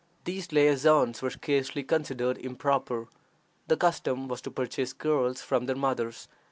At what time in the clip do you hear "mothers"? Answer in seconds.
5.75-6.27